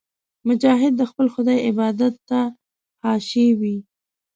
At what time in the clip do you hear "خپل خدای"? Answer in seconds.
1.11-1.57